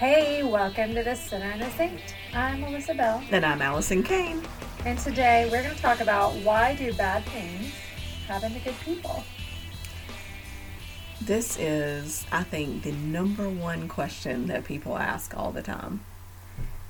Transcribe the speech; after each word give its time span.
Hey, 0.00 0.42
welcome 0.42 0.94
to 0.94 1.02
the 1.02 1.14
Sinner 1.14 1.50
and 1.50 1.60
the 1.60 1.68
Saint. 1.72 2.00
I'm 2.32 2.62
Melissa 2.62 2.94
Bell, 2.94 3.22
And 3.30 3.44
I'm 3.44 3.60
Allison 3.60 4.02
Kane. 4.02 4.42
and 4.86 4.98
today 4.98 5.46
we're 5.52 5.62
going 5.62 5.74
to 5.74 5.82
talk 5.82 6.00
about 6.00 6.32
why 6.36 6.74
do 6.74 6.90
bad 6.94 7.22
things 7.26 7.70
happen 8.26 8.54
to 8.54 8.60
good 8.60 8.74
people? 8.82 9.22
This 11.20 11.58
is, 11.58 12.24
I 12.32 12.44
think, 12.44 12.82
the 12.84 12.92
number 12.92 13.46
one 13.50 13.88
question 13.88 14.46
that 14.46 14.64
people 14.64 14.96
ask 14.96 15.36
all 15.36 15.52
the 15.52 15.60
time. 15.60 16.00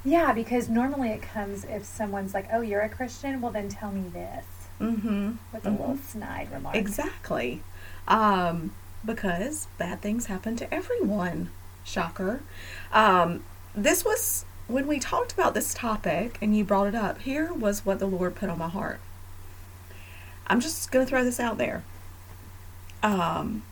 Yeah, 0.05 0.33
because 0.33 0.69
normally 0.69 1.09
it 1.11 1.21
comes 1.21 1.65
if 1.65 1.85
someone's 1.85 2.33
like, 2.33 2.47
"Oh, 2.53 2.61
you're 2.61 2.81
a 2.83 2.89
Christian? 2.89 3.41
Well, 3.41 3.51
then 3.51 3.69
tell 3.69 3.91
me 3.91 4.09
this," 4.09 4.47
Mm-hmm. 4.81 5.33
with 5.53 5.67
a 5.67 5.71
little 5.71 5.99
snide 5.99 6.51
remark. 6.53 6.77
Exactly. 6.77 7.63
Um, 8.07 8.73
because 9.05 9.67
bad 9.79 10.01
things 10.01 10.27
happen 10.27 10.55
to 10.57 10.73
everyone. 10.73 11.51
Shocker. 11.85 12.41
Um, 12.93 13.45
this 13.75 14.05
was 14.05 14.45
when 14.67 14.87
we 14.87 14.99
talked 14.99 15.33
about 15.33 15.55
this 15.55 15.75
topic 15.75 16.39
and 16.41 16.57
you 16.57 16.65
brought 16.65 16.87
it 16.87 16.95
up. 16.95 17.21
Here 17.23 17.53
was 17.53 17.85
what 17.85 17.99
the 17.99 18.07
Lord 18.07 18.35
put 18.35 18.49
on 18.49 18.59
my 18.59 18.69
heart. 18.69 19.01
I'm 20.47 20.61
just 20.61 20.91
going 20.91 21.05
to 21.05 21.09
throw 21.11 21.25
this 21.25 21.41
out 21.41 21.59
there. 21.59 21.85
Um, 23.03 23.63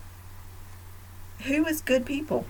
who 1.45 1.65
is 1.65 1.81
good 1.81 2.05
people? 2.05 2.45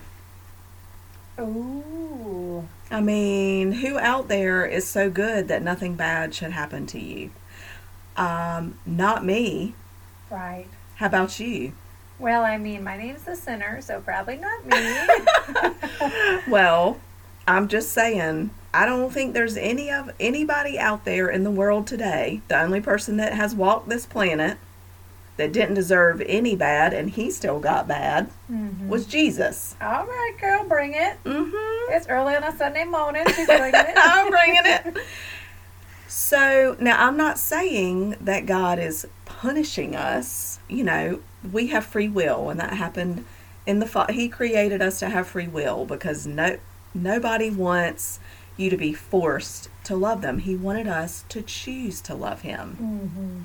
Ooh, 1.38 2.68
I 2.90 3.00
mean, 3.00 3.72
who 3.72 3.98
out 3.98 4.28
there 4.28 4.66
is 4.66 4.86
so 4.86 5.08
good 5.10 5.48
that 5.48 5.62
nothing 5.62 5.94
bad 5.94 6.34
should 6.34 6.52
happen 6.52 6.86
to 6.88 7.00
you? 7.00 7.30
Um, 8.16 8.78
not 8.84 9.24
me. 9.24 9.74
right. 10.30 10.66
How 10.96 11.06
about 11.06 11.40
you? 11.40 11.72
Well, 12.20 12.44
I 12.44 12.58
mean, 12.58 12.84
my 12.84 12.96
name's 12.98 13.22
the 13.22 13.34
sinner, 13.34 13.80
so 13.80 14.00
probably 14.00 14.36
not 14.36 14.66
me. 14.66 14.96
Well, 16.48 16.98
I'm 17.46 17.68
just 17.68 17.92
saying, 17.92 18.50
I 18.72 18.86
don't 18.86 19.10
think 19.12 19.34
there's 19.34 19.56
any 19.56 19.90
of 19.90 20.10
anybody 20.20 20.78
out 20.78 21.04
there 21.04 21.28
in 21.28 21.44
the 21.44 21.50
world 21.50 21.86
today. 21.86 22.40
The 22.48 22.60
only 22.60 22.80
person 22.80 23.16
that 23.18 23.34
has 23.34 23.54
walked 23.54 23.88
this 23.88 24.06
planet 24.06 24.58
that 25.36 25.52
didn't 25.52 25.74
deserve 25.74 26.20
any 26.26 26.54
bad 26.56 26.92
and 26.92 27.10
he 27.10 27.30
still 27.30 27.58
got 27.60 27.86
bad 27.88 28.30
Mhm. 28.50 28.88
was 28.88 29.06
Jesus. 29.06 29.74
All 29.80 30.04
right, 30.06 30.34
girl, 30.40 30.64
bring 30.64 30.92
it. 30.94 31.22
Mm-hmm. 31.24 31.92
It's 31.94 32.06
early 32.08 32.34
on 32.36 32.44
a 32.44 32.56
Sunday 32.56 32.84
morning. 32.84 33.24
She's 33.34 33.46
bringing 33.46 33.74
it. 33.74 33.94
I'm 33.96 34.30
bringing 34.30 34.62
it. 34.64 34.96
So 36.08 36.76
now 36.80 37.06
I'm 37.06 37.16
not 37.16 37.38
saying 37.38 38.16
that 38.20 38.44
God 38.46 38.78
is 38.78 39.06
punishing 39.24 39.94
us. 39.96 40.58
You 40.68 40.84
know, 40.84 41.20
we 41.52 41.68
have 41.68 41.84
free 41.84 42.08
will, 42.08 42.50
and 42.50 42.58
that 42.60 42.74
happened 42.74 43.24
in 43.66 43.78
the 43.78 43.86
fa- 43.86 44.12
He 44.12 44.28
created 44.28 44.82
us 44.82 44.98
to 45.00 45.08
have 45.08 45.26
free 45.26 45.48
will 45.48 45.84
because 45.84 46.26
no 46.26 46.58
nobody 46.94 47.50
wants 47.50 48.18
you 48.56 48.68
to 48.70 48.76
be 48.76 48.92
forced 48.92 49.68
to 49.84 49.94
love 49.94 50.22
them. 50.22 50.38
He 50.40 50.56
wanted 50.56 50.86
us 50.88 51.24
to 51.28 51.40
choose 51.42 52.00
to 52.02 52.14
love 52.14 52.42
Him. 52.42 52.74
hmm 52.74 53.40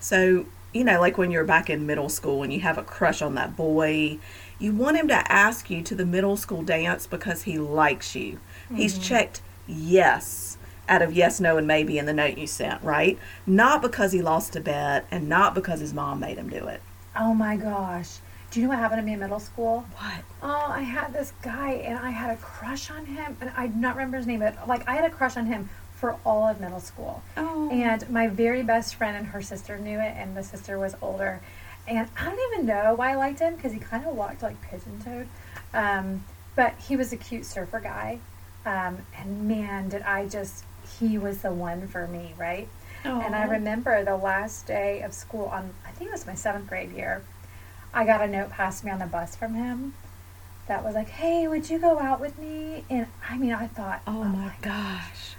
So, 0.00 0.46
you 0.72 0.84
know, 0.84 1.00
like 1.00 1.18
when 1.18 1.30
you're 1.30 1.44
back 1.44 1.68
in 1.70 1.86
middle 1.86 2.08
school 2.08 2.42
and 2.42 2.52
you 2.52 2.60
have 2.60 2.78
a 2.78 2.82
crush 2.82 3.20
on 3.22 3.34
that 3.34 3.56
boy, 3.56 4.18
you 4.58 4.72
want 4.72 4.96
him 4.96 5.08
to 5.08 5.32
ask 5.32 5.70
you 5.70 5.82
to 5.82 5.94
the 5.94 6.06
middle 6.06 6.36
school 6.36 6.62
dance 6.62 7.06
because 7.06 7.42
he 7.42 7.58
likes 7.58 8.14
you. 8.16 8.38
He's 8.74 8.98
checked 8.98 9.42
yes 9.68 10.56
out 10.88 11.02
of 11.02 11.12
yes, 11.12 11.40
no, 11.40 11.56
and 11.56 11.66
maybe 11.66 11.98
in 11.98 12.06
the 12.06 12.12
note 12.12 12.36
you 12.38 12.46
sent, 12.46 12.82
right? 12.82 13.18
Not 13.46 13.82
because 13.82 14.12
he 14.12 14.22
lost 14.22 14.56
a 14.56 14.60
bet 14.60 15.06
and 15.10 15.28
not 15.28 15.54
because 15.54 15.80
his 15.80 15.92
mom 15.94 16.20
made 16.20 16.38
him 16.38 16.48
do 16.48 16.66
it. 16.66 16.80
Oh 17.16 17.34
my 17.34 17.56
gosh. 17.56 18.18
Do 18.50 18.60
you 18.60 18.66
know 18.66 18.70
what 18.70 18.78
happened 18.78 19.00
to 19.00 19.06
me 19.06 19.14
in 19.14 19.20
middle 19.20 19.40
school? 19.40 19.86
What? 19.96 20.24
Oh, 20.42 20.66
I 20.68 20.82
had 20.82 21.12
this 21.12 21.32
guy 21.42 21.72
and 21.72 21.98
I 21.98 22.10
had 22.10 22.30
a 22.30 22.36
crush 22.36 22.90
on 22.90 23.06
him 23.06 23.36
and 23.40 23.50
I 23.56 23.68
do 23.68 23.78
not 23.78 23.96
remember 23.96 24.18
his 24.18 24.26
name, 24.26 24.40
but 24.40 24.68
like 24.68 24.86
I 24.86 24.94
had 24.94 25.04
a 25.04 25.10
crush 25.10 25.36
on 25.36 25.46
him 25.46 25.70
for 25.94 26.18
all 26.26 26.48
of 26.48 26.60
middle 26.60 26.80
school. 26.80 27.22
Oh. 27.36 27.70
And 27.70 28.08
my 28.10 28.28
very 28.28 28.62
best 28.62 28.96
friend 28.96 29.16
and 29.16 29.26
her 29.28 29.40
sister 29.40 29.78
knew 29.78 29.98
it 29.98 30.14
and 30.16 30.36
the 30.36 30.42
sister 30.42 30.78
was 30.78 30.94
older. 31.00 31.40
And 31.88 32.08
I 32.18 32.24
don't 32.24 32.52
even 32.52 32.66
know 32.66 32.94
why 32.94 33.12
I 33.12 33.14
liked 33.14 33.40
him 33.40 33.56
because 33.56 33.72
he 33.72 33.78
kind 33.78 34.04
of 34.04 34.14
walked 34.14 34.42
like 34.42 34.60
pigeon 34.62 35.00
toed. 35.02 35.28
Um, 35.72 36.24
but 36.54 36.74
he 36.78 36.96
was 36.96 37.12
a 37.12 37.16
cute 37.16 37.46
surfer 37.46 37.80
guy. 37.80 38.18
Um, 38.66 38.98
and 39.18 39.48
man, 39.48 39.88
did 39.88 40.02
I 40.02 40.28
just, 40.28 40.64
he 40.98 41.18
was 41.18 41.42
the 41.42 41.52
one 41.52 41.88
for 41.88 42.06
me, 42.06 42.34
right? 42.36 42.68
And 43.04 43.34
I 43.34 43.44
remember 43.44 44.04
the 44.04 44.16
last 44.16 44.66
day 44.66 45.02
of 45.02 45.12
school 45.12 45.46
on, 45.46 45.70
I 45.86 45.90
think 45.90 46.08
it 46.10 46.12
was 46.12 46.26
my 46.26 46.34
seventh 46.34 46.68
grade 46.68 46.92
year, 46.92 47.22
I 47.94 48.04
got 48.04 48.22
a 48.22 48.26
note 48.28 48.50
passed 48.50 48.84
me 48.84 48.90
on 48.90 48.98
the 48.98 49.06
bus 49.06 49.36
from 49.36 49.54
him 49.54 49.94
that 50.68 50.84
was 50.84 50.94
like, 50.94 51.08
hey, 51.08 51.48
would 51.48 51.68
you 51.68 51.78
go 51.78 51.98
out 51.98 52.20
with 52.20 52.38
me? 52.38 52.84
And 52.88 53.06
I 53.28 53.36
mean, 53.36 53.52
I 53.52 53.66
thought, 53.66 54.02
Oh, 54.06 54.24
my 54.24 54.54
gosh. 54.62 55.34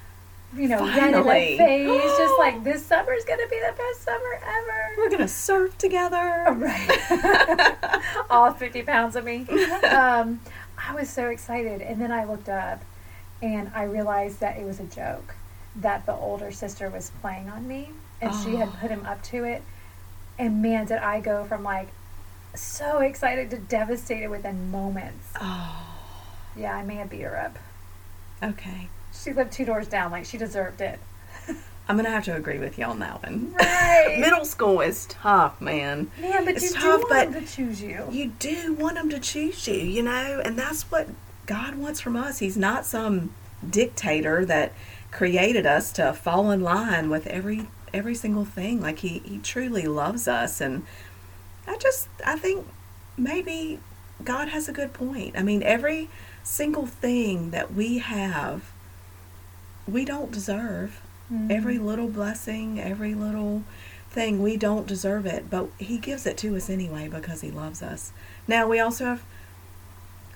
You 0.56 0.68
know, 0.68 0.86
red 0.86 1.14
in 1.16 1.24
the 1.24 1.24
face, 1.24 2.18
just 2.18 2.38
like, 2.38 2.64
this 2.64 2.86
summer's 2.86 3.26
going 3.26 3.40
to 3.40 3.48
be 3.50 3.60
the 3.60 3.74
best 3.76 4.04
summer 4.04 4.40
ever. 4.46 4.94
We're 4.98 5.10
going 5.10 5.22
to 5.22 5.28
surf 5.28 5.78
together. 5.78 6.46
Right. 6.54 7.90
All 8.30 8.54
50 8.54 8.84
pounds 8.84 9.16
of 9.16 9.26
me. 9.26 9.48
Um, 9.84 10.42
I 10.78 10.94
was 10.94 11.10
so 11.10 11.30
excited. 11.30 11.82
And 11.82 12.00
then 12.02 12.12
I 12.12 12.26
looked 12.26 12.50
up 12.50 12.84
and 13.42 13.72
I 13.74 13.84
realized 13.84 14.40
that 14.42 14.58
it 14.58 14.66
was 14.66 14.80
a 14.80 14.86
joke 14.86 15.36
that 15.76 16.06
the 16.06 16.14
older 16.14 16.52
sister 16.52 16.90
was 16.90 17.12
playing 17.22 17.50
on 17.50 17.68
me 17.68 17.90
and 18.22 18.34
she 18.44 18.56
had 18.56 18.70
Oh. 18.70 18.78
put 18.80 18.92
him 18.92 19.06
up 19.06 19.22
to 19.24 19.44
it. 19.44 19.64
And 20.38 20.62
man, 20.62 20.86
did 20.86 20.98
I 21.00 21.20
go 21.20 21.44
from 21.46 21.64
like 21.64 21.90
so 22.56 23.00
excited 23.00 23.50
to 23.50 23.58
devastated 23.58 24.30
within 24.30 24.70
moments. 24.72 25.28
Oh, 25.42 25.96
Yeah, 26.56 26.76
I 26.76 26.84
may 26.84 26.96
have 26.96 27.10
beat 27.10 27.22
her 27.22 27.38
up. 27.38 27.58
okay. 28.44 28.90
She 29.14 29.32
lived 29.34 29.52
two 29.52 29.66
doors 29.66 29.88
down, 29.88 30.12
like 30.12 30.26
she 30.26 30.38
deserved 30.38 30.82
it. 30.82 31.00
I'm 31.88 31.96
going 31.98 32.06
to 32.06 32.12
have 32.12 32.24
to 32.26 32.36
agree 32.36 32.58
with 32.60 32.78
you 32.80 32.86
on 32.86 33.00
that 33.00 33.22
one. 33.24 33.54
Right. 33.54 34.18
Middle 34.22 34.46
school 34.46 34.82
is 34.82 35.06
tough, 35.08 35.60
man. 35.62 36.10
Man, 36.20 36.46
but 36.46 36.56
It's 36.56 36.74
you 36.74 36.80
tough, 36.80 37.02
do 37.02 37.08
want 37.10 37.34
them 37.34 37.46
to 37.46 37.52
choose 37.56 37.82
you. 37.82 38.08
You 38.12 38.28
do 38.40 38.74
want 38.74 38.96
them 38.96 39.10
to 39.10 39.20
choose 39.20 39.68
you, 39.68 39.76
you 39.76 40.02
know, 40.02 40.42
and 40.44 40.58
that's 40.58 40.84
what 40.92 41.10
God 41.46 41.76
wants 41.76 42.00
from 42.00 42.16
us. 42.16 42.40
He's 42.40 42.58
not 42.58 42.86
some 42.86 43.34
dictator 43.68 44.46
that 44.46 44.72
created 45.14 45.66
us 45.66 45.92
to 45.94 46.12
fall 46.14 46.52
in 46.52 46.62
line 46.62 47.10
with 47.10 47.28
every 47.28 47.68
every 47.94 48.16
single 48.16 48.46
thing. 48.46 48.82
Like 48.82 49.00
he 49.00 49.20
he 49.20 49.38
truly 49.38 49.86
loves 49.86 50.28
us 50.28 50.60
and 50.60 50.86
I 51.68 51.78
just 51.78 52.10
I 52.26 52.38
think 52.38 52.66
maybe 53.18 53.80
God 54.24 54.50
has 54.50 54.68
a 54.68 54.74
good 54.74 54.94
point. 54.94 55.38
I 55.38 55.44
mean, 55.44 55.62
every 55.64 56.10
single 56.44 56.88
thing 56.88 57.52
that 57.52 57.74
we 57.74 58.00
have 58.00 58.72
we 59.88 60.06
don't 60.06 60.32
deserve. 60.32 61.02
Mhm. 61.32 61.52
Every 61.52 61.78
little 61.78 62.08
blessing, 62.08 62.80
every 62.80 63.14
little 63.14 63.64
thing, 64.10 64.42
we 64.42 64.56
don't 64.58 64.88
deserve 64.88 65.26
it, 65.26 65.50
but 65.50 65.68
He 65.78 65.98
gives 65.98 66.26
it 66.26 66.38
to 66.38 66.56
us 66.56 66.70
anyway 66.70 67.08
because 67.08 67.42
He 67.42 67.52
loves 67.52 67.82
us. 67.82 68.12
Now, 68.48 68.68
we 68.68 68.80
also 68.80 69.06
have 69.06 69.24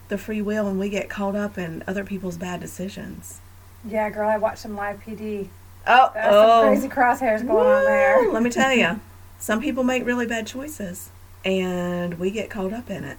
the 0.10 0.18
free 0.18 0.42
will 0.42 0.68
and 0.68 0.80
we 0.80 0.90
get 0.90 1.10
caught 1.10 1.36
up 1.36 1.58
in 1.58 1.84
other 1.88 2.04
people's 2.04 2.38
bad 2.38 2.60
decisions. 2.60 3.40
Yeah, 3.88 4.10
girl, 4.10 4.30
I 4.30 4.38
watched 4.38 4.60
some 4.60 4.76
live 4.76 5.02
PD. 5.04 5.48
Oh, 5.86 6.12
That's 6.14 6.36
some 6.36 6.68
crazy 6.68 6.88
crosshairs 6.90 7.48
going 7.48 7.66
on 7.66 7.86
there. 7.86 8.32
Let 8.32 8.44
me 8.44 8.50
tell 8.50 8.74
you, 8.74 9.00
some 9.40 9.62
people 9.62 9.84
make 9.84 10.06
really 10.06 10.26
bad 10.26 10.46
choices 10.48 11.10
and 11.46 12.20
we 12.20 12.30
get 12.32 12.50
caught 12.50 12.74
up 12.74 12.90
in 12.90 13.04
it. 13.04 13.18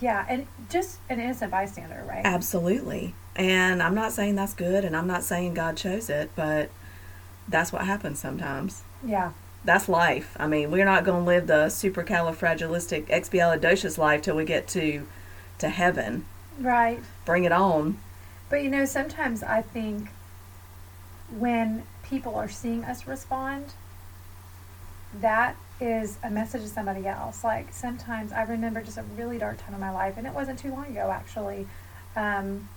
Yeah, 0.00 0.24
and 0.28 0.46
just 0.68 0.98
an 1.08 1.18
innocent 1.18 1.50
bystander, 1.50 2.04
right? 2.06 2.22
Absolutely. 2.24 3.14
And 3.34 3.82
I'm 3.82 3.94
not 3.94 4.12
saying 4.12 4.36
that's 4.36 4.54
good 4.54 4.84
and 4.84 4.96
I'm 4.96 5.06
not 5.06 5.24
saying 5.24 5.54
God 5.54 5.76
chose 5.76 6.08
it, 6.10 6.30
but 6.36 6.70
that's 7.48 7.72
what 7.72 7.86
happens 7.86 8.18
sometimes. 8.18 8.82
Yeah. 9.04 9.32
that's 9.64 9.88
life. 9.88 10.36
I 10.38 10.46
mean, 10.46 10.70
we're 10.70 10.84
not 10.84 11.04
going 11.04 11.22
to 11.24 11.26
live 11.26 11.46
the 11.48 11.66
supercalifragilistic 11.66 13.06
expialidocious 13.08 13.98
life 13.98 14.22
till 14.22 14.36
we 14.36 14.44
get 14.44 14.68
to 14.68 15.06
to 15.58 15.68
heaven. 15.70 16.24
Right. 16.60 17.00
Bring 17.24 17.44
it 17.44 17.52
on. 17.52 17.98
But 18.48 18.62
you 18.62 18.70
know, 18.70 18.84
sometimes 18.84 19.42
I 19.42 19.62
think 19.62 20.08
when 21.36 21.82
people 22.04 22.36
are 22.36 22.48
seeing 22.48 22.84
us 22.84 23.06
respond, 23.06 23.74
that 25.20 25.56
is 25.80 26.18
a 26.22 26.30
message 26.30 26.62
to 26.62 26.68
somebody 26.68 27.06
else. 27.06 27.42
Like 27.42 27.72
sometimes 27.72 28.32
I 28.32 28.42
remember 28.42 28.82
just 28.82 28.98
a 28.98 29.02
really 29.02 29.38
dark 29.38 29.58
time 29.58 29.74
in 29.74 29.80
my 29.80 29.90
life, 29.90 30.14
and 30.16 30.26
it 30.26 30.32
wasn't 30.32 30.58
too 30.58 30.70
long 30.70 30.86
ago 30.86 31.10
actually, 31.10 31.66
um, 32.14 32.68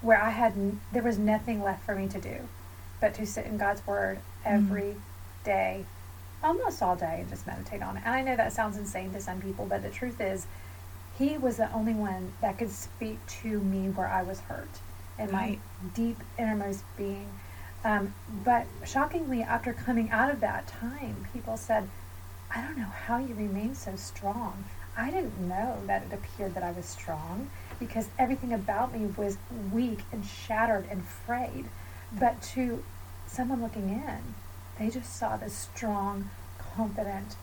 where 0.00 0.20
I 0.20 0.30
had 0.30 0.52
n- 0.52 0.80
there 0.92 1.02
was 1.02 1.18
nothing 1.18 1.62
left 1.62 1.84
for 1.84 1.94
me 1.94 2.08
to 2.08 2.20
do 2.20 2.48
but 3.00 3.14
to 3.14 3.26
sit 3.26 3.46
in 3.46 3.56
God's 3.56 3.86
Word 3.86 4.18
every 4.44 4.96
day, 5.44 5.84
almost 6.42 6.82
all 6.82 6.96
day, 6.96 7.18
and 7.20 7.28
just 7.28 7.46
meditate 7.46 7.82
on 7.82 7.96
it. 7.96 8.02
And 8.04 8.14
I 8.14 8.22
know 8.22 8.36
that 8.36 8.52
sounds 8.52 8.76
insane 8.76 9.12
to 9.12 9.20
some 9.20 9.40
people, 9.40 9.66
but 9.66 9.82
the 9.82 9.90
truth 9.90 10.20
is, 10.20 10.46
He 11.18 11.36
was 11.36 11.56
the 11.56 11.72
only 11.72 11.94
one 11.94 12.32
that 12.40 12.58
could 12.58 12.70
speak 12.70 13.18
to 13.42 13.60
me 13.60 13.88
where 13.88 14.06
I 14.06 14.22
was 14.22 14.40
hurt 14.40 14.68
in 15.18 15.32
my 15.32 15.58
deep 15.94 16.18
innermost 16.38 16.84
being. 16.96 17.28
Um, 17.84 18.14
but 18.44 18.66
shockingly, 18.84 19.42
after 19.42 19.72
coming 19.72 20.10
out 20.10 20.30
of 20.30 20.40
that 20.40 20.68
time, 20.68 21.26
people 21.32 21.56
said, 21.56 21.88
I 22.54 22.60
don't 22.60 22.78
know 22.78 22.84
how 23.06 23.18
you 23.18 23.34
remain 23.34 23.74
so 23.74 23.96
strong. 23.96 24.64
I 24.96 25.10
didn't 25.10 25.38
know 25.38 25.78
that 25.86 26.04
it 26.04 26.12
appeared 26.12 26.54
that 26.54 26.62
I 26.62 26.70
was 26.72 26.86
strong 26.86 27.50
because 27.78 28.08
everything 28.18 28.52
about 28.52 28.92
me 28.92 29.06
was 29.16 29.38
weak 29.72 30.00
and 30.12 30.24
shattered 30.24 30.86
and 30.90 31.04
frayed. 31.04 31.66
But 32.12 32.40
to 32.54 32.82
someone 33.26 33.60
looking 33.62 33.88
in, 33.90 34.34
they 34.78 34.90
just 34.90 35.16
saw 35.16 35.36
this 35.36 35.54
strong, 35.54 36.30
confident, 36.76 37.36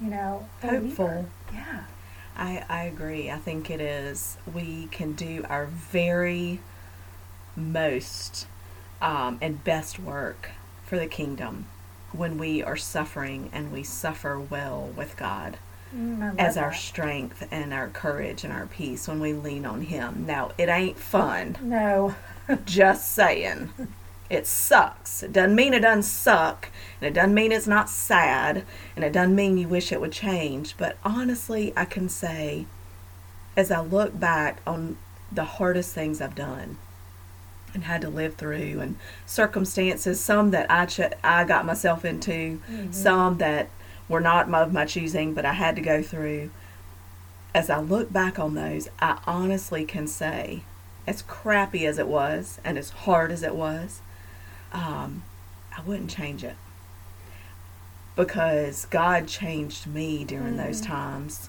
you 0.00 0.08
know, 0.08 0.48
Hopeful. 0.62 0.80
believer. 0.80 1.26
Yeah. 1.52 1.84
I, 2.36 2.64
I 2.68 2.82
agree. 2.84 3.30
I 3.30 3.38
think 3.38 3.70
it 3.70 3.80
is. 3.80 4.36
We 4.52 4.88
can 4.90 5.12
do 5.12 5.44
our 5.48 5.66
very 5.66 6.60
most 7.56 8.46
um, 9.00 9.38
and 9.40 9.62
best 9.64 9.98
work 9.98 10.50
for 10.84 10.98
the 10.98 11.06
kingdom 11.06 11.66
when 12.12 12.38
we 12.38 12.62
are 12.62 12.76
suffering 12.76 13.50
and 13.52 13.72
we 13.72 13.82
suffer 13.82 14.38
well 14.38 14.90
with 14.96 15.16
God 15.16 15.58
Mm, 15.94 16.36
as 16.40 16.56
our 16.56 16.70
that. 16.70 16.76
strength 16.76 17.46
and 17.52 17.72
our 17.72 17.86
courage 17.88 18.42
and 18.42 18.52
our 18.52 18.66
peace 18.66 19.06
when 19.06 19.20
we 19.20 19.32
lean 19.32 19.64
on 19.64 19.82
Him. 19.82 20.24
Now, 20.26 20.50
it 20.58 20.68
ain't 20.68 20.98
fun. 20.98 21.56
No. 21.62 22.16
Just 22.64 23.12
saying. 23.12 23.70
It 24.30 24.46
sucks. 24.46 25.22
It 25.22 25.32
doesn't 25.32 25.54
mean 25.54 25.74
it 25.74 25.80
doesn't 25.80 26.04
suck, 26.04 26.70
and 27.00 27.08
it 27.08 27.14
doesn't 27.14 27.34
mean 27.34 27.52
it's 27.52 27.66
not 27.66 27.90
sad, 27.90 28.64
and 28.96 29.04
it 29.04 29.12
doesn't 29.12 29.34
mean 29.34 29.58
you 29.58 29.68
wish 29.68 29.92
it 29.92 30.00
would 30.00 30.12
change. 30.12 30.76
But 30.78 30.96
honestly, 31.04 31.72
I 31.76 31.84
can 31.84 32.08
say, 32.08 32.66
as 33.56 33.70
I 33.70 33.80
look 33.80 34.18
back 34.18 34.60
on 34.66 34.96
the 35.30 35.44
hardest 35.44 35.94
things 35.94 36.20
I've 36.20 36.34
done 36.34 36.78
and 37.74 37.84
had 37.84 38.00
to 38.00 38.08
live 38.08 38.36
through, 38.36 38.80
and 38.80 38.96
circumstances, 39.26 40.20
some 40.20 40.52
that 40.52 40.70
I 40.70 40.86
ch- 40.86 41.12
I 41.22 41.44
got 41.44 41.66
myself 41.66 42.04
into, 42.04 42.60
mm-hmm. 42.70 42.92
some 42.92 43.38
that 43.38 43.68
were 44.08 44.20
not 44.20 44.52
of 44.52 44.72
my 44.72 44.86
choosing, 44.86 45.34
but 45.34 45.44
I 45.44 45.52
had 45.52 45.76
to 45.76 45.82
go 45.82 46.02
through. 46.02 46.50
As 47.54 47.70
I 47.70 47.78
look 47.78 48.12
back 48.12 48.38
on 48.38 48.54
those, 48.54 48.88
I 49.00 49.18
honestly 49.26 49.84
can 49.84 50.06
say 50.06 50.62
as 51.06 51.22
crappy 51.22 51.86
as 51.86 51.98
it 51.98 52.08
was 52.08 52.58
and 52.64 52.78
as 52.78 52.90
hard 52.90 53.30
as 53.30 53.42
it 53.42 53.54
was, 53.54 54.00
um, 54.74 55.22
I 55.76 55.80
wouldn't 55.82 56.10
change 56.10 56.44
it 56.44 56.56
because 58.16 58.86
God 58.86 59.26
changed 59.26 59.86
me 59.86 60.24
during 60.24 60.56
those 60.56 60.80
Mhm. 60.80 60.86
times 60.86 61.48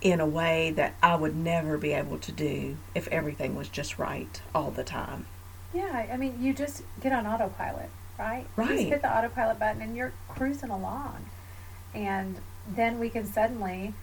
in 0.00 0.20
a 0.20 0.26
way 0.26 0.70
that 0.72 0.94
I 1.02 1.14
would 1.14 1.36
never 1.36 1.78
be 1.78 1.92
able 1.92 2.18
to 2.18 2.32
do 2.32 2.76
if 2.94 3.08
everything 3.08 3.54
was 3.54 3.68
just 3.68 3.98
right 3.98 4.40
all 4.54 4.70
the 4.70 4.84
time. 4.84 5.26
Yeah, 5.72 6.06
I 6.12 6.16
mean, 6.16 6.42
you 6.42 6.52
just 6.52 6.82
get 7.00 7.12
on 7.12 7.26
autopilot, 7.26 7.88
right? 8.18 8.46
You 8.58 8.64
just 8.64 8.78
Right. 8.78 8.88
hit 8.88 9.02
the 9.02 9.16
autopilot 9.16 9.58
button 9.58 9.80
and 9.80 9.96
you're 9.96 10.12
cruising 10.28 10.70
along. 10.70 11.26
And 11.94 12.40
then 12.66 12.98
we 12.98 13.10
can 13.10 13.26
suddenly, 13.26 13.94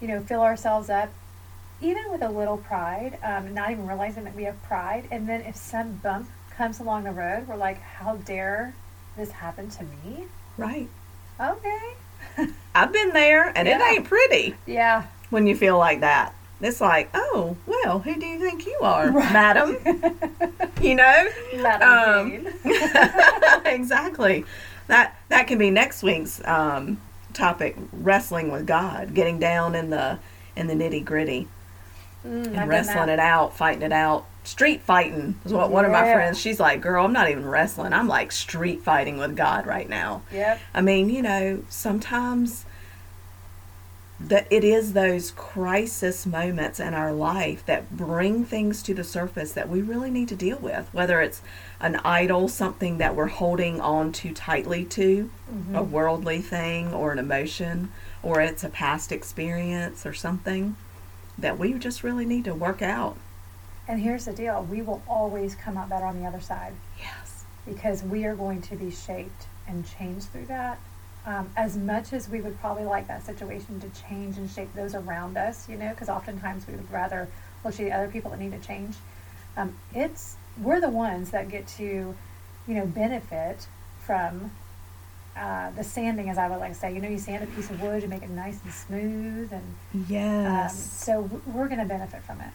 you 0.00 0.08
know, 0.08 0.20
fill 0.20 0.42
ourselves 0.42 0.90
up, 0.90 1.10
even 1.80 2.10
with 2.10 2.22
a 2.22 2.28
little 2.28 2.56
pride, 2.56 3.18
um, 3.22 3.54
not 3.54 3.70
even 3.70 3.86
realizing 3.86 4.24
that 4.24 4.34
we 4.34 4.44
have 4.44 4.60
pride. 4.62 5.06
And 5.10 5.28
then 5.28 5.42
if 5.42 5.56
some 5.56 5.94
bump 6.02 6.28
comes 6.56 6.80
along 6.80 7.04
the 7.04 7.10
road, 7.10 7.46
we're 7.48 7.56
like, 7.56 7.80
how 7.80 8.16
dare 8.16 8.74
this 9.16 9.30
happen 9.30 9.70
to 9.70 9.84
me? 9.84 10.24
Right. 10.56 10.88
Okay. 11.40 11.94
I've 12.74 12.92
been 12.92 13.10
there 13.12 13.52
and 13.56 13.68
it 13.68 13.80
ain't 13.80 14.04
pretty 14.04 14.54
yeah. 14.66 15.04
when 15.30 15.46
you 15.46 15.56
feel 15.56 15.78
like 15.78 16.00
that. 16.00 16.34
It's 16.60 16.80
like, 16.80 17.10
oh, 17.14 17.56
well, 17.66 17.98
who 17.98 18.14
do 18.18 18.24
you 18.24 18.38
think 18.38 18.64
you 18.66 18.78
are, 18.82 19.10
Right. 19.10 19.32
madam? 19.32 19.76
You 20.80 20.96
know? 20.96 21.28
Madam 21.56 22.46
Um, 22.46 23.62
exactly. 23.64 24.44
That 24.88 25.16
that 25.28 25.46
can 25.46 25.56
be 25.56 25.70
next 25.70 26.02
week's 26.02 26.44
um, 26.44 27.00
topic: 27.32 27.74
wrestling 27.90 28.50
with 28.50 28.66
God, 28.66 29.14
getting 29.14 29.38
down 29.38 29.74
in 29.74 29.88
the 29.88 30.18
in 30.56 30.66
the 30.66 30.74
nitty 30.74 31.02
gritty 31.02 31.48
Mm, 32.26 32.48
I've 32.48 32.54
and 32.54 32.68
wrestling 32.68 33.08
it 33.08 33.18
out, 33.18 33.56
fighting 33.56 33.82
it 33.82 33.92
out. 33.92 34.24
Street 34.44 34.82
fighting 34.82 35.40
is 35.44 35.52
what 35.52 35.70
one 35.70 35.84
of 35.84 35.90
my 35.90 36.02
friends. 36.12 36.38
She's 36.38 36.60
like, 36.60 36.80
"Girl, 36.82 37.04
I'm 37.06 37.12
not 37.12 37.30
even 37.30 37.46
wrestling. 37.46 37.92
I'm 37.92 38.08
like 38.08 38.30
street 38.30 38.82
fighting 38.82 39.16
with 39.18 39.36
God 39.36 39.66
right 39.66 39.88
now." 39.88 40.22
Yep. 40.30 40.60
I 40.74 40.80
mean, 40.82 41.08
you 41.08 41.22
know, 41.22 41.62
sometimes 41.70 42.66
that 44.20 44.46
it 44.48 44.62
is 44.62 44.92
those 44.92 45.32
crisis 45.32 46.24
moments 46.24 46.78
in 46.78 46.94
our 46.94 47.12
life 47.12 47.66
that 47.66 47.96
bring 47.96 48.44
things 48.44 48.82
to 48.82 48.94
the 48.94 49.02
surface 49.02 49.52
that 49.52 49.68
we 49.68 49.82
really 49.82 50.10
need 50.10 50.28
to 50.28 50.36
deal 50.36 50.58
with, 50.58 50.88
whether 50.92 51.20
it's 51.20 51.42
an 51.80 51.96
idol, 52.04 52.46
something 52.46 52.98
that 52.98 53.16
we're 53.16 53.26
holding 53.26 53.80
on 53.80 54.12
too 54.12 54.32
tightly 54.32 54.84
to, 54.84 55.30
Mhm. 55.52 55.76
a 55.76 55.82
worldly 55.82 56.40
thing 56.40 56.94
or 56.94 57.12
an 57.12 57.18
emotion, 57.18 57.90
or 58.22 58.40
it's 58.40 58.62
a 58.62 58.68
past 58.68 59.10
experience 59.10 60.06
or 60.06 60.14
something 60.14 60.76
that 61.36 61.58
we 61.58 61.72
just 61.74 62.04
really 62.04 62.24
need 62.24 62.44
to 62.44 62.54
work 62.54 62.80
out. 62.82 63.16
And 63.88 64.00
here's 64.00 64.24
the 64.24 64.32
deal 64.32 64.66
we 64.70 64.82
will 64.82 65.02
always 65.08 65.54
come 65.54 65.76
out 65.76 65.88
better 65.88 66.06
on 66.06 66.20
the 66.20 66.26
other 66.26 66.40
side. 66.40 66.72
Yes. 66.98 67.44
because 67.66 68.02
we 68.02 68.24
are 68.26 68.34
going 68.34 68.60
to 68.62 68.76
be 68.76 68.90
shaped 68.90 69.46
and 69.66 69.86
changed 69.98 70.26
through 70.30 70.46
that. 70.46 70.78
Um, 71.26 71.48
as 71.56 71.74
much 71.76 72.12
as 72.12 72.28
we 72.28 72.42
would 72.42 72.58
probably 72.60 72.84
like 72.84 73.08
that 73.08 73.24
situation 73.24 73.80
to 73.80 73.88
change 74.08 74.36
and 74.36 74.50
shape 74.50 74.72
those 74.74 74.94
around 74.94 75.38
us, 75.38 75.66
you 75.70 75.76
know, 75.76 75.88
because 75.90 76.10
oftentimes 76.10 76.66
we 76.66 76.74
would 76.74 76.90
rather 76.92 77.28
look 77.64 77.74
to 77.76 77.84
the 77.84 77.92
other 77.92 78.08
people 78.08 78.30
that 78.32 78.38
need 78.40 78.52
to 78.52 78.58
change. 78.58 78.96
Um, 79.56 79.76
it's 79.94 80.36
we're 80.60 80.80
the 80.82 80.90
ones 80.90 81.30
that 81.30 81.48
get 81.48 81.66
to, 81.78 82.14
you 82.68 82.74
know, 82.74 82.84
benefit 82.84 83.66
from 84.04 84.50
uh, 85.36 85.70
the 85.70 85.82
sanding, 85.82 86.28
as 86.28 86.36
I 86.36 86.48
would 86.48 86.58
like 86.60 86.72
to 86.74 86.78
say. 86.78 86.92
You 86.94 87.00
know, 87.00 87.08
you 87.08 87.18
sand 87.18 87.42
a 87.42 87.46
piece 87.46 87.70
of 87.70 87.80
wood, 87.80 88.02
you 88.02 88.08
make 88.08 88.22
it 88.22 88.28
nice 88.30 88.60
and 88.62 88.72
smooth, 88.72 89.50
and 89.52 89.62
um, 89.94 90.06
Yes. 90.08 90.78
so 91.04 91.30
we're 91.46 91.68
going 91.68 91.80
to 91.80 91.86
benefit 91.86 92.22
from 92.22 92.40
it. 92.42 92.50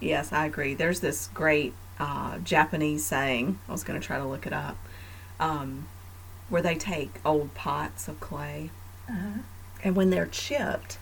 Yes, 0.00 0.32
I 0.32 0.46
agree. 0.46 0.74
There's 0.74 1.00
this 1.00 1.28
great 1.32 1.72
uh, 1.98 2.38
Japanese 2.38 3.04
saying, 3.04 3.58
I 3.68 3.72
was 3.72 3.82
going 3.84 3.98
to 4.00 4.06
try 4.06 4.18
to 4.18 4.24
look 4.26 4.46
it 4.46 4.52
up, 4.52 4.76
um, 5.40 5.88
where 6.48 6.62
they 6.62 6.74
take 6.74 7.20
old 7.24 7.54
pots 7.54 8.06
of 8.08 8.20
clay 8.20 8.70
Uh-huh. 9.08 9.40
and 9.82 9.96
when 9.96 10.10
they're 10.10 10.26
chipped 10.26 10.98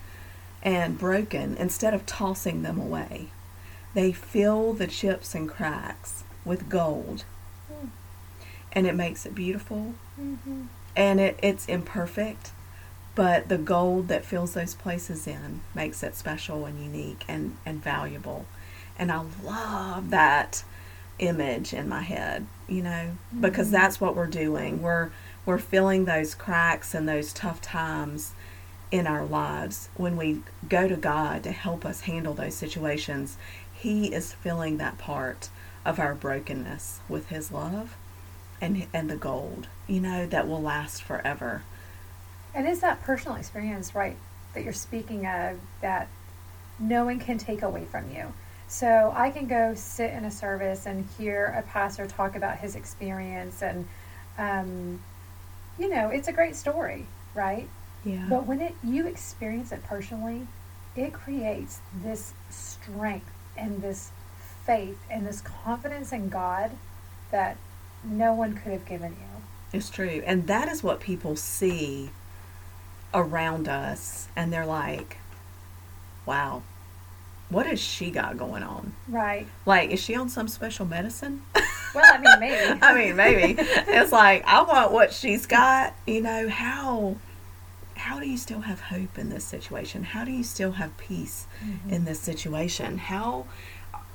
and 0.62 0.96
broken, 0.98 1.56
instead 1.56 1.92
of 1.94 2.06
tossing 2.06 2.62
them 2.62 2.78
away, 2.78 3.28
they 3.94 4.12
fill 4.12 4.72
the 4.72 4.86
chips 4.86 5.34
and 5.34 5.48
cracks 5.48 6.24
with 6.44 6.68
gold 6.68 7.24
Mm. 7.72 7.88
and 8.72 8.86
it 8.86 8.94
makes 8.94 9.24
it 9.24 9.34
beautiful 9.34 9.94
Mm-hmm. 10.20 10.62
and 10.96 11.18
it, 11.20 11.38
it's 11.42 11.66
imperfect. 11.66 12.52
But 13.14 13.48
the 13.48 13.58
gold 13.58 14.08
that 14.08 14.24
fills 14.24 14.54
those 14.54 14.74
places 14.74 15.26
in 15.26 15.60
makes 15.74 16.02
it 16.02 16.14
special 16.16 16.64
and 16.66 16.78
unique 16.82 17.24
and, 17.28 17.56
and 17.64 17.82
valuable. 17.82 18.44
And 18.98 19.10
I 19.10 19.22
love 19.42 20.10
that 20.10 20.64
image 21.18 21.72
in 21.72 21.88
my 21.88 22.02
head, 22.02 22.46
you 22.68 22.82
know, 22.82 23.12
because 23.40 23.68
Mhm. 23.68 23.72
that's 23.72 24.00
what 24.00 24.16
we're 24.16 24.26
doing. 24.26 24.82
We're 24.82 25.10
we're 25.46 25.58
filling 25.58 26.06
those 26.06 26.34
cracks 26.34 26.94
and 26.94 27.06
those 27.06 27.30
tough 27.32 27.60
times 27.60 28.32
in 28.90 29.06
our 29.06 29.24
lives 29.26 29.90
when 29.94 30.16
we 30.16 30.40
go 30.70 30.88
to 30.88 30.96
God 30.96 31.42
to 31.42 31.52
help 31.52 31.84
us 31.84 32.02
handle 32.02 32.32
those 32.32 32.54
situations. 32.54 33.36
He 33.72 34.06
is 34.14 34.32
filling 34.32 34.78
that 34.78 34.96
part 34.96 35.50
of 35.84 35.98
our 36.00 36.14
brokenness 36.14 37.00
with 37.10 37.28
his 37.28 37.52
love 37.52 37.94
and 38.60 38.86
and 38.94 39.10
the 39.10 39.16
gold, 39.16 39.66
you 39.86 40.00
know, 40.00 40.26
that 40.26 40.48
will 40.48 40.62
last 40.62 41.02
forever. 41.02 41.62
And 42.54 42.66
is 42.66 42.80
that 42.80 43.02
personal 43.02 43.36
experience, 43.36 43.94
right, 43.94 44.16
that 44.54 44.64
you're 44.64 44.72
speaking 44.72 45.26
of 45.26 45.58
that 45.82 46.08
no 46.78 47.04
one 47.04 47.18
can 47.18 47.36
take 47.36 47.62
away 47.62 47.84
from 47.84 48.10
you. 48.10 48.32
So 48.74 49.12
I 49.14 49.30
can 49.30 49.46
go 49.46 49.72
sit 49.76 50.10
in 50.10 50.24
a 50.24 50.32
service 50.32 50.86
and 50.86 51.08
hear 51.16 51.54
a 51.56 51.62
pastor 51.62 52.08
talk 52.08 52.34
about 52.34 52.58
his 52.58 52.74
experience, 52.74 53.62
and, 53.62 53.86
um, 54.36 55.00
you 55.78 55.88
know, 55.88 56.08
it's 56.08 56.26
a 56.26 56.32
great 56.32 56.56
story, 56.56 57.06
right? 57.36 57.68
Yeah. 58.04 58.26
But 58.28 58.48
when 58.48 58.60
it 58.60 58.74
you 58.82 59.06
experience 59.06 59.70
it 59.70 59.84
personally, 59.84 60.48
it 60.96 61.12
creates 61.12 61.78
this 62.02 62.34
strength 62.50 63.30
and 63.56 63.80
this 63.80 64.10
faith 64.66 64.98
and 65.08 65.24
this 65.24 65.40
confidence 65.40 66.12
in 66.12 66.28
God 66.28 66.72
that 67.30 67.56
no 68.02 68.34
one 68.34 68.54
could 68.54 68.72
have 68.72 68.86
given 68.86 69.12
you. 69.12 69.42
It's 69.72 69.88
true. 69.88 70.20
And 70.26 70.48
that 70.48 70.66
is 70.66 70.82
what 70.82 70.98
people 70.98 71.36
see 71.36 72.10
around 73.14 73.68
us. 73.68 74.26
And 74.34 74.52
they're 74.52 74.66
like, 74.66 75.18
wow, 76.26 76.62
what 77.50 77.66
has 77.66 77.80
she 77.80 78.10
got 78.10 78.36
going 78.38 78.62
on? 78.62 78.92
Right. 79.08 79.46
Like, 79.66 79.90
is 79.90 80.00
she 80.00 80.14
on 80.16 80.28
some 80.28 80.48
special 80.48 80.86
medicine? 80.86 81.42
Well, 81.94 82.04
I 82.12 82.18
mean, 82.18 82.40
maybe. 82.40 82.78
I 82.82 82.94
mean, 82.94 83.16
maybe. 83.16 83.56
It's 83.60 84.10
like, 84.12 84.44
I 84.46 84.62
want 84.62 84.92
what 84.92 85.12
she's 85.12 85.46
got. 85.46 85.94
You 86.06 86.20
know, 86.22 86.48
how. 86.48 87.16
How 87.96 88.18
do 88.18 88.28
you 88.28 88.36
still 88.36 88.60
have 88.62 88.80
hope 88.80 89.16
in 89.18 89.30
this 89.30 89.44
situation? 89.44 90.02
How 90.02 90.24
do 90.24 90.32
you 90.32 90.42
still 90.42 90.72
have 90.72 90.96
peace 90.98 91.46
Mhm. 91.64 91.90
in 91.92 92.04
this 92.04 92.18
situation? 92.20 92.98
How 92.98 93.46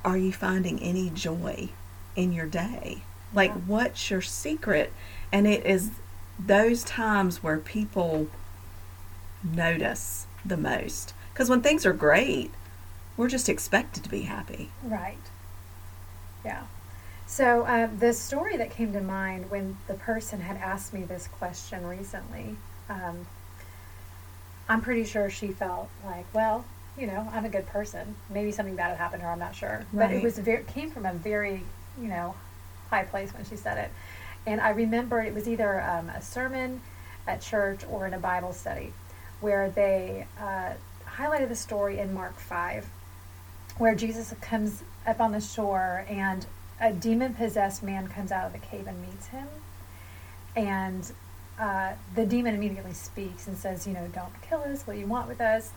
are 0.04 0.18
you 0.18 0.32
finding 0.32 0.80
any 0.82 1.08
joy 1.10 1.70
in 2.14 2.32
your 2.32 2.46
day? 2.46 3.02
Like, 3.32 3.50
Yeah. 3.52 3.60
what's 3.66 4.10
your 4.10 4.20
secret? 4.22 4.92
And 5.32 5.46
it 5.46 5.64
is 5.64 5.90
those 6.38 6.84
times 6.84 7.42
where 7.42 7.58
people 7.58 8.28
notice 9.42 10.26
the 10.44 10.56
most 10.56 11.14
Because 11.32 11.48
when 11.48 11.62
things 11.62 11.86
are 11.86 11.92
great, 11.94 12.50
we're 13.20 13.28
just 13.28 13.50
expected 13.50 14.02
to 14.02 14.08
be 14.08 14.22
happy. 14.22 14.70
Right. 14.82 15.18
Yeah. 16.42 16.62
So 17.26 17.64
uh, 17.64 17.90
the 17.98 18.14
story 18.14 18.56
that 18.56 18.70
came 18.70 18.94
to 18.94 19.02
mind 19.02 19.50
when 19.50 19.76
the 19.88 19.92
person 19.92 20.40
had 20.40 20.56
asked 20.56 20.94
me 20.94 21.02
this 21.02 21.28
question 21.28 21.86
recently, 21.86 22.56
um, 22.88 23.26
I'm 24.70 24.80
pretty 24.80 25.04
sure 25.04 25.28
she 25.28 25.48
felt 25.48 25.90
like, 26.02 26.24
well, 26.32 26.64
you 26.98 27.06
know, 27.06 27.28
I'm 27.30 27.44
a 27.44 27.50
good 27.50 27.66
person. 27.66 28.16
Maybe 28.30 28.52
something 28.52 28.74
bad 28.74 28.88
had 28.88 28.96
happened 28.96 29.20
to 29.20 29.26
her. 29.26 29.32
I'm 29.32 29.38
not 29.38 29.54
sure, 29.54 29.84
but 29.92 30.10
it 30.10 30.22
was 30.22 30.38
very 30.38 30.64
came 30.64 30.90
from 30.90 31.04
a 31.04 31.12
very, 31.12 31.62
you 32.00 32.08
know, 32.08 32.34
high 32.88 33.04
place 33.04 33.34
when 33.34 33.44
she 33.44 33.56
said 33.56 33.76
it. 33.76 33.90
And 34.46 34.62
I 34.62 34.70
remember 34.70 35.20
it 35.20 35.34
was 35.34 35.46
either 35.46 35.82
um, 35.82 36.08
a 36.08 36.22
sermon 36.22 36.80
at 37.26 37.42
church 37.42 37.82
or 37.90 38.06
in 38.06 38.14
a 38.14 38.18
Bible 38.18 38.54
study 38.54 38.94
where 39.42 39.68
they 39.68 40.26
uh, 40.38 40.70
highlighted 41.06 41.50
the 41.50 41.56
story 41.56 41.98
in 41.98 42.14
Mark 42.14 42.38
five 42.38 42.86
where 43.80 43.94
Jesus 43.94 44.34
comes 44.42 44.82
up 45.06 45.20
on 45.20 45.32
the 45.32 45.40
shore 45.40 46.04
and 46.06 46.44
a 46.80 46.92
demon 46.92 47.32
possessed 47.34 47.82
man 47.82 48.08
comes 48.08 48.30
out 48.30 48.46
of 48.46 48.52
the 48.52 48.58
cave 48.58 48.86
and 48.86 49.00
meets 49.00 49.28
him. 49.28 49.48
And 50.54 51.10
uh, 51.58 51.92
the 52.14 52.26
demon 52.26 52.54
immediately 52.54 52.92
speaks 52.92 53.46
and 53.46 53.56
says, 53.56 53.86
You 53.86 53.94
know, 53.94 54.06
don't 54.14 54.32
kill 54.42 54.60
us. 54.60 54.86
What 54.86 54.94
do 54.94 55.00
you 55.00 55.06
want 55.06 55.28
with 55.28 55.40
us? 55.40 55.72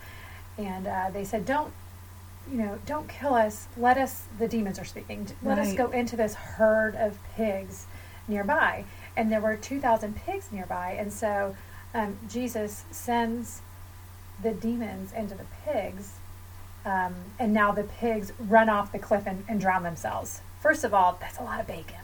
And 0.58 0.86
uh, 0.86 1.12
they 1.14 1.24
said, 1.24 1.46
Don't, 1.46 1.72
you 2.52 2.58
know, 2.58 2.78
don't 2.86 3.08
kill 3.08 3.36
us. 3.36 3.68
Let 3.78 3.98
us, 3.98 4.24
the 4.38 4.50
demons 4.50 4.80
are 4.80 4.86
speaking, 4.86 5.30
let 5.42 5.58
us 5.58 5.74
go 5.74 5.90
into 5.92 6.18
this 6.18 6.34
herd 6.34 6.96
of 6.96 7.18
pigs 7.36 7.86
nearby. 8.28 8.84
And 9.16 9.32
there 9.32 9.40
were 9.40 9.56
2,000 9.56 10.18
pigs 10.18 10.50
nearby. 10.52 10.98
And 11.00 11.14
so 11.14 11.56
um, 11.94 12.18
Jesus 12.30 12.84
sends 12.92 13.62
the 14.42 14.52
demons 14.52 15.14
into 15.14 15.36
the 15.36 15.46
pigs 15.64 16.16
um, 16.86 17.14
and 17.40 17.54
now 17.54 17.72
the 17.72 17.84
pigs 17.84 18.34
run 18.40 18.70
off 18.70 18.92
the 18.92 19.00
cliff 19.00 19.24
and, 19.26 19.44
and 19.48 19.60
drown 19.60 19.84
themselves. 19.84 20.42
First 20.62 20.84
of 20.84 20.94
all, 20.94 21.18
that's 21.22 21.38
a 21.40 21.44
lot 21.44 21.60
of 21.60 21.68
bacon, 21.68 22.02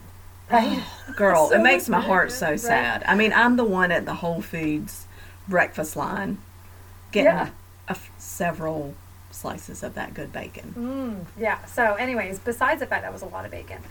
right? 0.52 0.84
Girl, 1.16 1.48
So 1.50 1.56
it 1.56 1.62
makes 1.64 1.88
my 1.90 2.00
heart 2.02 2.28
bacon, 2.30 2.38
so 2.40 2.48
right? 2.52 2.60
sad. 2.60 3.04
I 3.06 3.16
mean, 3.16 3.34
I'm 3.34 3.56
the 3.56 3.64
one 3.64 3.92
at 3.92 4.06
the 4.06 4.16
Whole 4.16 4.42
Foods 4.42 5.06
breakfast 5.48 5.96
line 5.96 6.38
getting 7.12 7.32
Yeah. 7.34 7.50
a 7.88 7.92
f- 7.92 8.12
several 8.18 8.96
slices 9.32 9.84
of 9.84 9.96
that 9.96 10.14
good 10.14 10.32
bacon. 10.34 10.74
Mm, 10.78 11.42
yeah. 11.42 11.64
So, 11.66 11.96
anyways, 11.96 12.40
besides 12.40 12.80
the 12.82 12.86
fact 12.88 13.04
that 13.04 13.14
was 13.14 13.22
a 13.22 13.26
lot 13.28 13.46
of 13.46 13.52
bacon, 13.52 13.82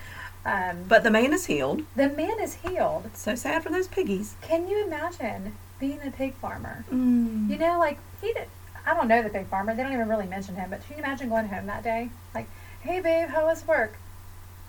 um, 0.44 0.84
But 0.88 1.02
the 1.02 1.10
man 1.10 1.32
is 1.32 1.46
healed. 1.46 1.82
the 1.96 2.08
man 2.10 2.38
is 2.40 2.54
healed. 2.54 3.10
So 3.14 3.34
sad 3.34 3.62
for 3.62 3.70
those 3.70 3.88
piggies. 3.88 4.34
Can 4.42 4.68
you 4.68 4.84
imagine 4.84 5.56
being 5.80 6.00
a 6.06 6.10
pig 6.10 6.34
farmer? 6.34 6.84
Mm. 6.92 7.48
You 7.50 7.58
know, 7.58 7.78
like 7.78 7.98
he 8.20 8.32
did. 8.32 8.48
I 8.88 8.94
don't 8.94 9.06
know 9.08 9.22
the 9.22 9.28
pig 9.28 9.46
farmer. 9.48 9.74
They 9.74 9.82
don't 9.82 9.92
even 9.92 10.08
really 10.08 10.26
mention 10.26 10.54
him. 10.54 10.70
But 10.70 10.80
can 10.86 10.96
you 10.96 11.02
imagine 11.04 11.28
going 11.28 11.46
home 11.48 11.66
that 11.66 11.82
day, 11.84 12.08
like, 12.34 12.48
"Hey, 12.80 13.00
babe, 13.00 13.28
how 13.28 13.44
was 13.44 13.66
work?" 13.66 13.98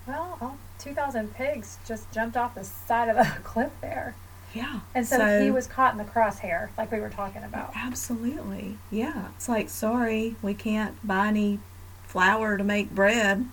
Well, 0.06 0.36
all 0.40 0.58
2,000 0.78 1.34
pigs 1.34 1.78
just 1.86 2.10
jumped 2.12 2.36
off 2.36 2.54
the 2.54 2.64
side 2.64 3.08
of 3.08 3.16
the 3.16 3.24
cliff 3.44 3.70
there. 3.80 4.14
Yeah. 4.54 4.80
And 4.94 5.06
so, 5.06 5.40
he 5.40 5.50
was 5.50 5.66
caught 5.66 5.92
in 5.92 5.98
the 5.98 6.04
crosshair, 6.04 6.68
like 6.76 6.90
we 6.92 7.00
were 7.00 7.08
talking 7.10 7.44
about. 7.44 7.72
Absolutely. 7.76 8.76
Yeah. 8.90 9.28
It's 9.36 9.48
like, 9.48 9.68
sorry, 9.70 10.34
we 10.42 10.54
can't 10.54 10.96
buy 11.06 11.28
any 11.28 11.60
flour 12.02 12.56
to 12.58 12.64
make 12.64 12.90
bread 12.90 13.46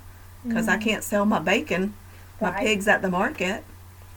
because 0.44 0.68
I 0.68 0.78
Mhm. 0.78 0.82
can't 0.82 1.04
sell 1.04 1.26
my 1.26 1.40
bacon, 1.40 1.94
my 2.42 2.50
Right. 2.50 2.60
pigs 2.66 2.88
at 2.88 3.02
the 3.04 3.10
market. 3.10 3.64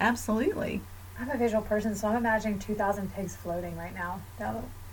Absolutely. 0.00 0.80
I'm 1.21 1.28
a 1.30 1.37
visual 1.37 1.62
person, 1.62 1.95
so 1.95 2.09
I'm 2.09 2.16
imagining 2.16 2.59
2,000 2.59 3.12
pigs 3.14 3.37
floating 3.37 3.76
right 3.76 3.95
now. 3.95 4.21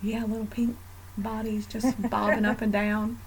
Yeah, 0.02 0.24
little 0.26 0.46
pink 0.48 0.76
bodies 1.18 1.66
just 1.68 2.00
bobbing 2.10 2.46
up 2.46 2.62
and 2.62 2.72
down. 2.72 3.20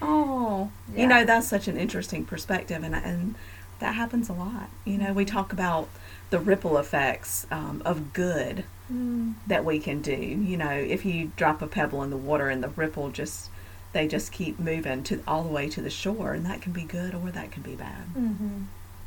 Oh, 0.00 0.70
Yeah. 0.94 1.00
you 1.02 1.06
know 1.08 1.24
that's 1.24 1.48
such 1.48 1.66
an 1.68 1.76
interesting 1.76 2.24
perspective, 2.24 2.82
and 2.84 2.94
and 2.94 3.34
that 3.80 3.94
happens 3.94 4.28
a 4.28 4.32
lot. 4.32 4.70
You 4.84 4.98
know, 4.98 5.12
we 5.12 5.24
talk 5.24 5.52
about 5.52 5.88
the 6.30 6.38
ripple 6.38 6.78
effects 6.78 7.46
um, 7.50 7.80
of 7.84 8.12
good 8.12 8.64
that 9.46 9.64
we 9.64 9.78
can 9.78 10.00
do. 10.00 10.16
You 10.16 10.56
know, 10.56 10.70
if 10.70 11.04
you 11.04 11.32
drop 11.36 11.60
a 11.62 11.66
pebble 11.66 12.02
in 12.02 12.10
the 12.10 12.16
water 12.16 12.48
and 12.48 12.62
the 12.62 12.68
ripple 12.70 13.10
just 13.10 13.50
they 13.92 14.06
just 14.06 14.32
keep 14.32 14.58
moving 14.58 15.02
to 15.04 15.22
all 15.26 15.42
the 15.42 15.48
way 15.48 15.68
to 15.70 15.80
the 15.80 15.90
shore, 15.90 16.32
and 16.34 16.44
that 16.46 16.60
can 16.60 16.72
be 16.72 16.82
good 16.82 17.14
or 17.14 17.30
that 17.30 17.50
can 17.50 17.62
be 17.62 17.74
bad. 17.74 18.06
Mm-hmm. 18.16 18.62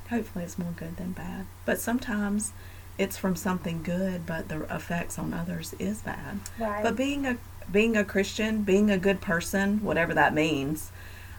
Hopefully, 0.10 0.44
it's 0.44 0.58
more 0.58 0.74
good 0.76 0.98
than 0.98 1.12
bad, 1.14 1.46
but 1.66 1.80
sometimes 1.80 2.52
it's 2.98 3.16
from 3.18 3.36
something 3.36 3.82
good, 3.82 4.26
but 4.26 4.50
the 4.50 4.64
effects 4.74 5.18
on 5.18 5.34
others 5.34 5.74
is 5.80 6.02
bad. 6.02 6.40
Right. 6.60 6.84
But 6.84 6.96
being 6.96 7.26
a 7.26 7.38
being 7.72 7.98
a 7.98 8.04
Christian, 8.04 8.64
being 8.64 8.90
a 8.90 8.98
good 8.98 9.22
person, 9.22 9.84
whatever 9.84 10.14
that 10.14 10.34
means, 10.34 10.92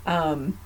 um, 0.07 0.59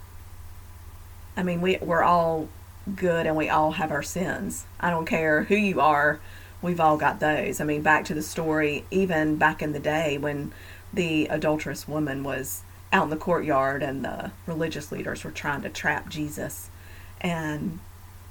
I 1.36 1.42
mean, 1.42 1.60
we 1.60 1.76
we're 1.80 2.02
all 2.02 2.48
good 2.94 3.26
and 3.26 3.36
we 3.36 3.48
all 3.48 3.72
have 3.72 3.90
our 3.90 4.02
sins. 4.02 4.64
I 4.80 4.90
don't 4.90 5.06
care 5.06 5.44
who 5.44 5.56
you 5.56 5.80
are, 5.80 6.20
we've 6.62 6.80
all 6.80 6.96
got 6.96 7.20
those. 7.20 7.60
I 7.60 7.64
mean, 7.64 7.82
back 7.82 8.04
to 8.06 8.14
the 8.14 8.22
story, 8.22 8.84
even 8.90 9.36
back 9.36 9.62
in 9.62 9.72
the 9.72 9.80
day 9.80 10.18
when 10.18 10.52
the 10.92 11.26
adulterous 11.26 11.86
woman 11.86 12.22
was 12.22 12.62
out 12.92 13.04
in 13.04 13.10
the 13.10 13.16
courtyard 13.16 13.82
and 13.82 14.04
the 14.04 14.30
religious 14.46 14.90
leaders 14.92 15.24
were 15.24 15.30
trying 15.30 15.62
to 15.62 15.68
trap 15.68 16.08
Jesus, 16.08 16.70
and 17.20 17.80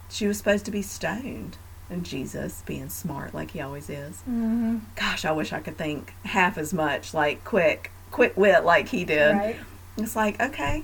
she 0.09 0.27
was 0.27 0.37
supposed 0.37 0.65
to 0.65 0.71
be 0.71 0.81
stoned. 0.81 1.57
And 1.89 2.03
Jesus, 2.03 2.63
being 2.65 2.89
smart 2.89 3.33
like 3.33 3.51
he 3.51 3.61
always 3.61 3.89
is, 3.89 4.17
mm-hmm. 4.17 4.77
gosh, 4.95 5.23
I 5.23 5.31
wish 5.31 5.53
I 5.53 5.59
could 5.59 5.77
think 5.77 6.13
half 6.23 6.57
as 6.57 6.73
much, 6.73 7.13
like 7.13 7.43
quick, 7.43 7.91
quick 8.09 8.35
wit 8.35 8.65
like 8.65 8.89
he 8.89 9.05
did. 9.05 9.35
Right. 9.35 9.55
It's 9.97 10.15
like, 10.15 10.41
okay, 10.41 10.83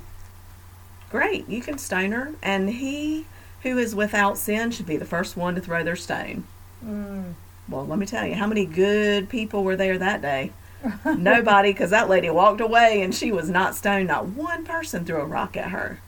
great, 1.09 1.49
you 1.49 1.61
can 1.61 1.79
stone 1.79 2.11
her, 2.11 2.33
and 2.43 2.69
he 2.69 3.25
who 3.63 3.77
is 3.77 3.95
without 3.95 4.37
sin 4.37 4.71
should 4.71 4.85
be 4.85 4.97
the 4.97 5.05
first 5.05 5.35
one 5.35 5.55
to 5.55 5.61
throw 5.61 5.83
their 5.83 5.95
stone. 5.95 6.45
Mm. 6.85 7.33
Well, 7.67 7.85
let 7.85 7.99
me 7.99 8.05
tell 8.05 8.25
you, 8.25 8.35
how 8.35 8.47
many 8.47 8.65
good 8.65 9.29
people 9.29 9.63
were 9.63 9.75
there 9.75 9.97
that 9.97 10.21
day? 10.21 10.51
Nobody, 11.05 11.71
because 11.71 11.91
that 11.91 12.09
lady 12.09 12.29
walked 12.29 12.61
away 12.61 13.01
and 13.01 13.13
she 13.13 13.31
was 13.31 13.49
not 13.49 13.75
stoned. 13.75 14.07
Not 14.07 14.27
one 14.27 14.65
person 14.65 15.05
threw 15.05 15.21
a 15.21 15.25
rock 15.25 15.55
at 15.55 15.69
her. 15.69 15.99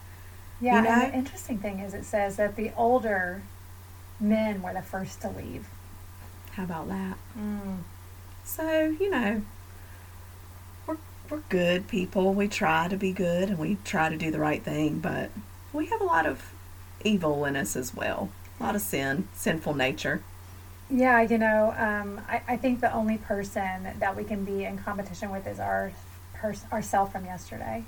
Yeah, 0.60 0.78
You 0.78 0.82
know? 0.84 0.90
and 0.90 1.14
the 1.14 1.18
interesting 1.18 1.60
thing 1.60 1.80
is 1.80 1.94
it 1.94 2.06
says 2.06 2.38
that 2.38 2.56
the 2.56 2.72
older 2.76 3.44
men 4.20 4.62
were 4.62 4.74
the 4.74 4.82
first 4.82 5.22
to 5.22 5.30
leave. 5.30 5.68
How 6.52 6.64
about 6.64 6.88
that? 6.90 7.18
Mm. 7.38 7.80
So, 8.44 8.96
you 9.00 9.10
know, 9.10 9.42
we're, 10.86 10.98
we're 11.30 11.42
good 11.50 11.88
people. 11.88 12.34
We 12.34 12.48
try 12.48 12.88
to 12.88 12.98
be 12.98 13.12
good 13.12 13.50
and 13.50 13.58
we 13.58 13.78
try 13.84 14.10
to 14.10 14.18
do 14.18 14.32
the 14.32 14.40
right 14.40 14.64
thing, 14.64 15.00
but 15.00 15.32
we 15.72 15.88
have 15.88 16.02
a 16.02 16.06
lot 16.06 16.26
of 16.26 16.54
evil 17.04 17.46
in 17.46 17.56
us 17.56 17.76
as 17.76 17.96
well. 17.96 18.30
A 18.60 18.64
lot 18.64 18.76
of 18.76 18.82
sin, 18.82 19.28
sinful 19.34 19.74
nature. 19.74 20.22
Yeah, 20.90 21.22
you 21.22 21.38
know, 21.38 21.74
um, 21.78 22.22
I, 22.30 22.42
I 22.48 22.58
think 22.58 22.82
the 22.82 22.94
only 22.94 23.18
person 23.18 23.88
that 24.00 24.16
we 24.16 24.24
can 24.24 24.46
be 24.46 24.66
in 24.66 24.78
competition 24.78 25.32
with 25.32 25.48
is 25.48 25.60
our 25.60 25.92
pers- 26.34 26.66
ourself 26.72 27.12
from 27.12 27.26
yesterday. 27.26 27.84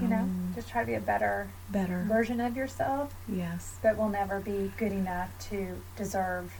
You 0.00 0.08
know, 0.08 0.16
Um, 0.18 0.52
just 0.54 0.68
try 0.68 0.82
to 0.82 0.86
be 0.86 0.94
a 0.94 1.00
better 1.00 1.48
better. 1.70 2.04
version 2.06 2.40
of 2.40 2.56
yourself, 2.56 3.12
Yes. 3.28 3.76
but 3.82 3.96
we'll 3.96 4.08
never 4.08 4.38
be 4.40 4.72
good 4.76 4.92
enough 4.92 5.30
to 5.50 5.80
deserve 5.96 6.52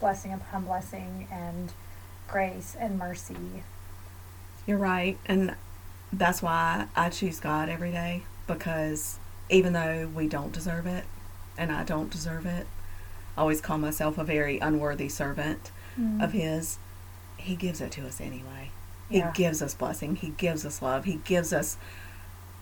blessing 0.00 0.32
upon 0.32 0.64
blessing 0.64 1.26
and 1.30 1.72
grace 2.28 2.76
and 2.78 2.98
mercy. 2.98 3.62
You're 4.66 4.78
right. 4.78 5.18
And 5.26 5.54
that's 6.12 6.42
why 6.42 6.86
I 6.94 7.08
choose 7.10 7.40
God 7.40 7.68
every 7.68 7.90
day 7.90 8.22
because 8.46 9.18
even 9.48 9.72
though 9.72 10.08
we 10.14 10.28
don't 10.28 10.52
deserve 10.52 10.86
it 10.86 11.04
and 11.56 11.72
I 11.72 11.84
don't 11.84 12.10
deserve 12.10 12.44
it, 12.46 12.66
I 13.36 13.40
always 13.40 13.60
call 13.60 13.78
myself 13.78 14.18
a 14.18 14.24
very 14.24 14.58
unworthy 14.58 15.08
servant 15.08 15.70
of 16.20 16.32
His. 16.32 16.78
He 17.36 17.56
gives 17.56 17.80
it 17.80 17.92
to 17.92 18.06
us 18.06 18.20
anyway. 18.20 18.70
He 19.08 19.18
Yeah. 19.18 19.30
gives 19.32 19.60
us 19.62 19.74
blessing. 19.74 20.16
He 20.16 20.30
gives 20.30 20.64
us 20.64 20.80
love. 20.82 21.04
He 21.04 21.16
gives 21.24 21.52
us 21.52 21.76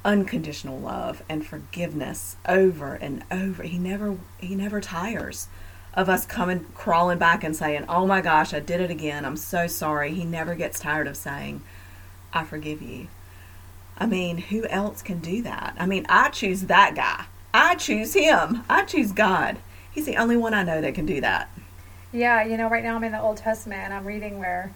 unconditional 0.05 0.79
love 0.79 1.23
and 1.29 1.47
forgiveness 1.47 2.37
over 2.47 2.95
and 2.95 3.25
over. 3.31 3.63
He 3.63 3.79
never 3.79 4.17
he 4.39 4.55
never 4.55 4.81
tires 4.81 5.49
of 5.95 6.09
us 6.09 6.25
coming 6.27 6.67
crawling 6.75 7.19
back 7.19 7.45
and 7.45 7.55
saying, 7.55 7.85
"Oh 7.89 8.07
my 8.07 8.21
gosh, 8.21 8.55
I 8.55 8.61
did 8.61 8.81
it 8.81 8.91
again. 8.91 9.25
I'm 9.25 9.37
so 9.37 9.67
sorry." 9.67 10.13
He 10.15 10.25
never 10.25 10.55
gets 10.55 10.81
tired 10.81 11.07
of 11.07 11.17
saying, 11.17 11.63
"I 12.33 12.45
forgive 12.45 12.83
you." 12.83 13.09
I 13.99 14.07
mean, 14.07 14.39
who 14.39 14.67
else 14.67 15.03
can 15.03 15.19
do 15.21 15.43
that? 15.43 15.77
I 15.79 15.87
mean, 15.87 16.07
I 16.09 16.31
choose 16.31 16.63
that 16.63 16.95
guy. 16.95 17.27
I 17.55 17.75
choose 17.77 18.15
him. 18.15 18.65
I 18.69 18.85
choose 18.85 19.13
God. 19.13 19.59
He's 19.93 20.07
the 20.07 20.17
only 20.17 20.37
one 20.37 20.55
I 20.55 20.63
know 20.63 20.81
that 20.81 20.95
can 20.95 21.07
do 21.07 21.21
that. 21.21 21.51
Yeah, 22.11 22.43
you 22.45 22.57
know, 22.57 22.69
right 22.69 22.83
now 22.83 22.97
I'm 22.97 23.05
in 23.05 23.13
the 23.13 23.21
Old 23.21 23.37
Testament 23.37 23.83
and 23.83 23.95
I'm 23.95 24.07
reading 24.07 24.39
where 24.39 24.75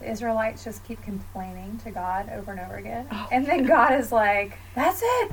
the 0.00 0.10
Israelites 0.10 0.64
just 0.64 0.84
keep 0.84 1.02
complaining 1.02 1.78
to 1.84 1.90
God 1.90 2.30
over 2.30 2.52
and 2.52 2.60
over 2.60 2.76
again. 2.76 3.06
Oh, 3.10 3.28
and 3.32 3.46
then 3.46 3.64
God 3.64 3.98
is 3.98 4.12
like, 4.12 4.58
that's 4.74 5.02
it. 5.02 5.32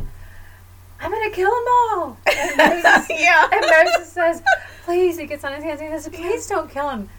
I'm 1.00 1.12
going 1.12 1.30
to 1.30 1.36
kill 1.36 1.50
them 1.50 1.66
all. 1.68 2.18
And 2.26 2.58
Moses, 2.58 3.10
yeah. 3.10 3.50
and 3.52 3.62
Moses 3.62 4.12
says, 4.12 4.42
please, 4.86 5.18
he 5.18 5.26
gets 5.26 5.44
on 5.44 5.54
his 5.54 5.64
hands 5.64 5.82
and 5.82 5.92
he 5.92 6.00
says, 6.00 6.10
please 6.14 6.48
don't 6.48 6.72
kill 6.72 6.90
him. 6.90 7.10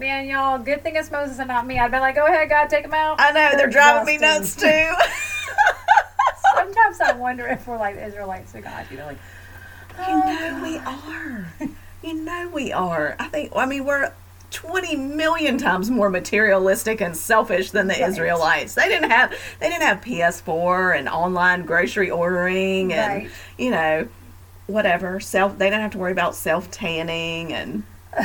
Man, 0.00 0.28
y'all, 0.28 0.58
good 0.58 0.82
thing 0.82 0.96
it's 0.96 1.10
Moses 1.10 1.38
and 1.38 1.48
not 1.48 1.66
me. 1.66 1.78
I'd 1.78 1.90
be 1.90 1.98
like, 1.98 2.14
go 2.14 2.26
ahead, 2.26 2.48
God, 2.48 2.68
take 2.68 2.84
him 2.84 2.94
out. 2.94 3.20
I 3.20 3.32
know 3.32 3.56
they're 3.56 3.68
driving 3.68 4.06
me 4.06 4.18
nuts 4.18 4.54
too. 4.56 4.92
sometimes 6.54 7.00
I 7.00 7.12
wonder 7.12 7.46
if 7.46 7.66
we're 7.66 7.78
like 7.78 7.96
the 7.96 8.06
Israelites 8.06 8.52
to 8.52 8.60
God. 8.60 8.86
You 8.90 8.98
know, 8.98 9.06
like 9.06 9.18
You 9.98 10.04
oh, 10.06 10.22
know 10.26 10.62
we 10.62 10.78
are. 10.78 11.52
You 12.02 12.14
know 12.14 12.50
we 12.52 12.72
are. 12.72 13.16
I 13.18 13.28
think. 13.28 13.52
I 13.56 13.66
mean, 13.66 13.84
we're 13.84 14.12
twenty 14.50 14.96
million 14.96 15.58
times 15.58 15.90
more 15.90 16.08
materialistic 16.10 17.00
and 17.00 17.16
selfish 17.16 17.70
than 17.70 17.86
the 17.86 17.94
Right. 17.94 18.08
Israelites. 18.08 18.74
They 18.74 18.88
didn't 18.88 19.10
have. 19.10 19.32
They 19.60 19.68
didn't 19.68 19.82
have 19.82 20.00
PS4 20.00 20.98
and 20.98 21.08
online 21.08 21.64
grocery 21.64 22.10
ordering 22.10 22.92
and 22.92 23.22
Right. 23.24 23.30
you 23.58 23.70
know 23.70 24.08
whatever 24.66 25.20
self. 25.20 25.58
They 25.58 25.66
didn't 25.66 25.80
have 25.82 25.92
to 25.92 25.98
worry 25.98 26.12
about 26.12 26.34
self 26.34 26.70
tanning 26.70 27.52
and 27.52 27.82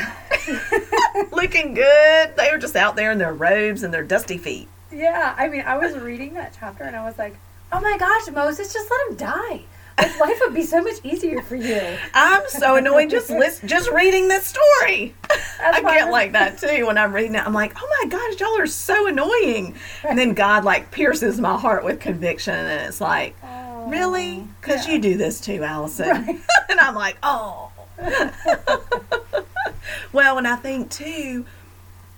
looking 1.32 1.74
good. 1.74 2.36
They 2.36 2.50
were 2.52 2.58
just 2.58 2.76
out 2.76 2.96
there 2.96 3.12
in 3.12 3.18
their 3.18 3.34
robes 3.34 3.84
and 3.84 3.94
their 3.94 4.04
dusty 4.04 4.38
feet. 4.38 4.68
Yeah, 4.92 5.34
I 5.38 5.48
mean, 5.50 5.62
I 5.62 5.78
was 5.78 5.98
reading 5.98 6.34
that 6.36 6.56
chapter 6.60 6.84
and 6.84 6.96
I 6.96 7.04
was 7.06 7.18
like, 7.18 7.36
oh 7.72 7.80
my 7.82 7.98
gosh, 7.98 8.30
Moses, 8.34 8.72
just 8.72 8.90
let 8.92 9.10
him 9.10 9.16
die. 9.18 9.62
Life 9.98 10.40
would 10.42 10.54
be 10.54 10.64
so 10.64 10.82
much 10.82 10.96
easier 11.04 11.42
for 11.42 11.56
you. 11.56 11.98
I'm 12.14 12.44
so 12.48 12.76
annoyed 12.76 13.10
just 13.10 13.30
list, 13.30 13.66
just 13.66 13.90
reading 13.92 14.28
this 14.28 14.48
story. 14.48 15.16
I 15.62 15.82
why 15.82 16.00
get 16.00 16.12
like 16.12 16.32
that 16.32 16.58
too 16.58 16.88
when 16.88 16.98
I'm 16.98 17.14
reading 17.14 17.36
it. 17.36 17.46
I'm 17.46 17.54
like, 17.54 17.74
oh 17.76 17.98
my 18.02 18.10
gosh, 18.10 18.40
y'all 18.40 18.58
are 18.60 18.68
so 18.68 19.08
annoying. 19.08 19.76
And 20.08 20.18
then 20.18 20.34
God 20.34 20.64
like 20.64 20.92
pierces 20.92 21.40
my 21.40 21.58
heart 21.58 21.84
with 21.84 22.00
conviction, 22.00 22.56
and 22.56 22.88
it's 22.88 23.02
like, 23.02 23.36
Oh, 23.84 23.90
really? 23.90 24.48
Because 24.62 24.88
yeah. 24.88 24.94
you 24.94 25.02
do 25.02 25.18
this 25.18 25.42
too, 25.42 25.64
Allison. 25.64 26.08
Right. 26.10 26.42
and 26.70 26.80
I'm 26.80 26.96
like, 26.96 27.18
oh. 27.22 27.72
well, 30.14 30.38
and 30.38 30.48
I 30.48 30.56
think 30.56 30.90
too, 30.90 31.46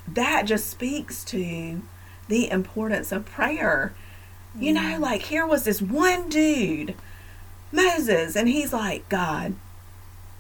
that 0.08 0.44
just 0.46 0.70
speaks 0.70 1.24
to 1.26 1.82
the 2.28 2.50
importance 2.52 3.12
of 3.12 3.26
prayer. 3.26 3.94
You 4.58 4.74
know, 4.74 4.98
like 5.00 5.24
here 5.24 5.46
was 5.46 5.64
this 5.64 5.82
one 5.82 6.30
dude, 6.30 6.96
Moses, 7.76 8.36
and 8.36 8.48
he's 8.48 8.74
like, 8.74 9.08
God, 9.10 9.56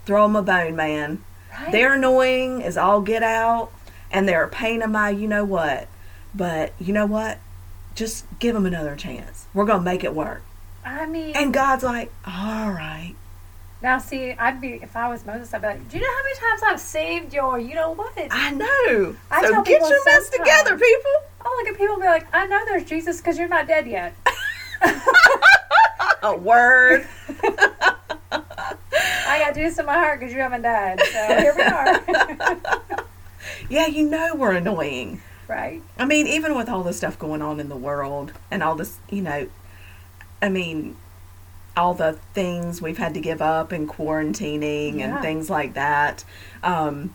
throw 0.05 0.25
him 0.25 0.35
a 0.35 0.41
bone, 0.41 0.75
man. 0.75 1.23
Right? 1.51 1.71
They're 1.71 1.93
annoying 1.93 2.63
as 2.63 2.77
all 2.77 3.01
get 3.01 3.23
out, 3.23 3.71
and 4.11 4.27
they're 4.27 4.43
a 4.43 4.49
pain 4.49 4.81
in 4.81 4.91
my 4.91 5.09
you 5.09 5.27
know 5.27 5.45
what. 5.45 5.87
But 6.33 6.73
you 6.79 6.93
know 6.93 7.05
what? 7.05 7.37
Just 7.95 8.25
give 8.39 8.53
them 8.55 8.65
another 8.65 8.95
chance. 8.95 9.45
We're 9.53 9.65
gonna 9.65 9.83
make 9.83 10.03
it 10.03 10.13
work. 10.13 10.43
I 10.83 11.05
mean, 11.05 11.35
And 11.35 11.53
God's 11.53 11.83
like, 11.83 12.11
all 12.27 12.69
right. 12.71 13.15
now 13.81 13.97
see, 13.97 14.31
I'd 14.33 14.61
be, 14.61 14.73
if 14.83 14.95
I 14.95 15.09
was 15.09 15.25
Moses, 15.25 15.51
I'd 15.53 15.61
be 15.61 15.67
like, 15.67 15.89
do 15.89 15.97
you 15.97 16.03
know 16.03 16.09
how 16.09 16.23
many 16.23 16.35
times 16.35 16.61
I've 16.67 16.79
saved 16.79 17.33
your, 17.33 17.57
you 17.59 17.73
know 17.73 17.91
what? 17.91 18.13
I 18.29 18.51
know. 18.51 19.15
I 19.31 19.47
so 19.47 19.63
get 19.63 19.81
your 19.81 20.05
mess 20.05 20.29
together, 20.29 20.77
people. 20.77 21.11
I'll 21.43 21.55
look 21.55 21.67
at 21.69 21.77
people 21.77 21.93
and 21.95 22.01
be 22.03 22.07
like, 22.07 22.27
I 22.33 22.45
know 22.47 22.59
there's 22.65 22.85
Jesus 22.85 23.17
because 23.17 23.37
you're 23.39 23.47
not 23.47 23.67
dead 23.67 23.87
yet. 23.87 24.13
A 26.25 26.35
word. 26.35 27.07
I 28.31 29.39
got 29.39 29.55
juice 29.55 29.77
in 29.77 29.85
my 29.85 29.93
heart 29.93 30.19
because 30.19 30.33
you 30.33 30.39
haven't 30.41 30.63
died. 30.63 30.99
So 30.99 31.27
here 31.37 31.53
we 31.55 31.61
are. 31.63 33.03
yeah, 33.69 33.87
you 33.87 34.09
know 34.09 34.33
we're 34.35 34.53
annoying. 34.53 35.21
right? 35.47 35.81
I 35.97 36.05
mean, 36.05 36.25
even 36.27 36.55
with 36.55 36.67
all 36.69 36.83
the 36.83 36.93
stuff 36.93 37.19
going 37.19 37.41
on 37.41 37.59
in 37.59 37.69
the 37.69 37.75
world 37.75 38.31
and 38.49 38.63
all 38.63 38.75
this, 38.75 38.97
you 39.09 39.21
know, 39.21 39.47
I 40.41 40.49
mean, 40.49 40.95
all 41.77 41.93
the 41.93 42.13
things 42.33 42.81
we've 42.81 42.97
had 42.97 43.13
to 43.13 43.19
give 43.19 43.41
up 43.41 43.71
and 43.71 43.87
quarantining 43.87 44.99
Yeah. 44.99 45.15
and 45.15 45.21
things 45.21 45.49
like 45.49 45.73
that. 45.73 46.23
Um, 46.63 47.13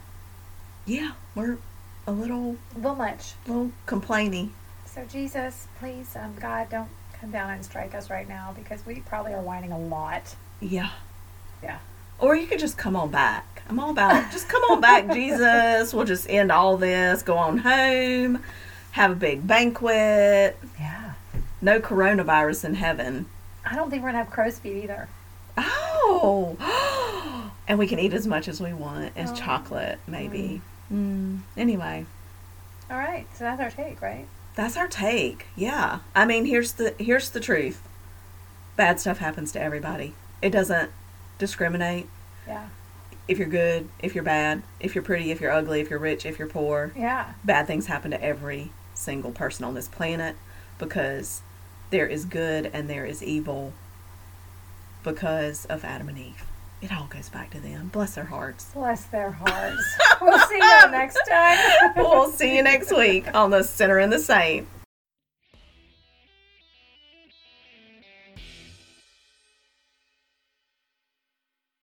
yeah, 0.86 1.12
we're 1.34 1.58
a 2.06 2.12
little, 2.12 2.56
A 2.74 2.78
little 2.78 2.94
much. 2.96 3.32
a 3.46 3.48
little 3.48 3.72
complainy. 3.86 4.50
So 4.86 5.04
Jesus, 5.04 5.66
please, 5.78 6.14
um, 6.16 6.34
God, 6.40 6.68
don't 6.70 6.88
come 7.20 7.30
down 7.30 7.50
and 7.50 7.64
strike 7.64 7.94
us 7.94 8.08
right 8.10 8.28
now 8.28 8.54
because 8.56 8.84
we 8.86 9.00
probably 9.00 9.32
are 9.34 9.42
whining 9.42 9.72
a 9.72 9.78
lot. 9.78 10.34
Yeah. 10.60 10.90
Yeah. 11.62 11.78
Or 12.18 12.34
you 12.36 12.46
could 12.46 12.58
just 12.58 12.78
come 12.78 12.96
on 12.96 13.10
back. 13.10 13.62
I'm 13.68 13.78
all 13.78 13.90
about 13.90 14.30
just 14.32 14.48
come 14.48 14.62
on 14.64 14.80
back, 14.80 15.10
Jesus. 15.12 15.92
We'll 15.94 16.04
just 16.06 16.28
end 16.28 16.50
all 16.50 16.76
this, 16.76 17.22
go 17.22 17.36
on 17.36 17.58
home, 17.58 18.42
have 18.92 19.12
a 19.12 19.14
big 19.14 19.46
banquet. 19.46 20.56
Yeah. 20.78 21.12
No 21.62 21.78
coronavirus 21.80 22.64
in 22.64 22.74
heaven. 22.74 23.26
I 23.64 23.76
don't 23.76 23.90
think 23.90 24.02
we're 24.02 24.08
gonna 24.08 24.18
have 24.24 24.30
crow's 24.30 24.58
feet 24.58 24.82
either. 24.84 25.08
Oh, 25.58 26.56
and 27.68 27.78
we 27.78 27.86
can 27.86 27.98
eat 27.98 28.14
as 28.14 28.26
much 28.26 28.48
as 28.48 28.60
we 28.60 28.72
want 28.72 29.12
as 29.16 29.30
Oh. 29.30 29.34
chocolate, 29.34 29.98
maybe. 30.06 30.62
Mm. 30.92 31.40
Anyway, 31.56 32.06
All 32.90 32.96
right, 32.98 33.26
so 33.34 33.44
that's 33.44 33.60
our 33.60 33.70
take, 33.70 34.00
right? 34.02 34.26
That's 34.54 34.76
our 34.76 34.88
take. 34.88 35.46
Yeah, 35.56 36.00
I 36.14 36.24
mean, 36.24 36.44
here's 36.46 36.72
the 36.72 36.94
here's 36.98 37.30
the 37.30 37.40
truth. 37.40 37.80
Bad 38.76 39.00
stuff 39.00 39.18
happens 39.18 39.52
to 39.52 39.60
everybody. 39.60 40.14
It 40.42 40.50
doesn't 40.50 40.90
discriminate 41.38 42.08
Yeah. 42.46 42.68
if 43.28 43.38
you're 43.38 43.48
good, 43.48 43.88
if 44.00 44.14
you're 44.14 44.24
bad, 44.24 44.62
if 44.80 44.94
you're 44.94 45.04
pretty, 45.04 45.30
if 45.30 45.40
you're 45.40 45.52
ugly, 45.52 45.80
if 45.80 45.90
you're 45.90 45.98
rich, 45.98 46.24
if 46.26 46.38
you're 46.38 46.48
poor. 46.48 46.92
Yeah. 46.96 47.32
Bad 47.44 47.66
things 47.66 47.86
happen 47.86 48.10
to 48.10 48.22
every 48.22 48.70
single 48.94 49.32
person 49.32 49.64
on 49.64 49.74
this 49.74 49.88
planet 49.88 50.36
because 50.78 51.42
there 51.90 52.06
is 52.06 52.24
good 52.24 52.70
and 52.72 52.88
there 52.88 53.04
is 53.04 53.22
evil 53.22 53.72
because 55.02 55.64
of 55.66 55.84
Adam 55.84 56.08
and 56.08 56.18
Eve. 56.18 56.44
It 56.82 56.92
all 56.92 57.06
goes 57.06 57.28
back 57.28 57.50
to 57.50 57.60
them. 57.60 57.88
Bless 57.92 58.14
their 58.14 58.24
hearts. 58.24 58.70
Bless 58.72 59.04
their 59.06 59.30
hearts. 59.30 59.82
we'll 60.20 60.38
see 60.38 60.54
you 60.54 60.90
next 60.90 61.18
time. 61.28 61.58
we'll 61.96 62.30
see 62.30 62.56
you 62.56 62.62
next 62.62 62.90
week 62.96 63.26
on 63.34 63.50
the 63.50 63.62
Sinner 63.62 63.98
and 63.98 64.10
the 64.10 64.18
Saint. 64.18 64.66